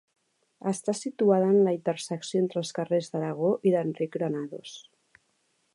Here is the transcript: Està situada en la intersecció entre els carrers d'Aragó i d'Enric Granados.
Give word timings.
Està 0.69 0.95
situada 0.99 1.51
en 1.51 1.57
la 1.67 1.73
intersecció 1.75 2.41
entre 2.45 2.59
els 2.63 2.73
carrers 2.79 3.13
d'Aragó 3.17 3.53
i 3.71 3.75
d'Enric 3.77 4.17
Granados. 4.19 4.77